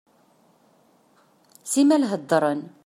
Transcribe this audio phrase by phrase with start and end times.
[1.71, 2.61] Simmal heddren.